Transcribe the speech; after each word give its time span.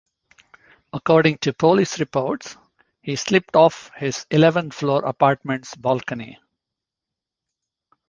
According 0.93 1.37
to 1.41 1.53
police 1.53 1.99
reports, 1.99 2.57
he 3.03 3.15
slipped 3.15 3.55
off 3.55 3.91
his 3.95 4.25
eleventh-floor 4.31 5.05
apartment's 5.05 5.75
balcony. 5.75 6.39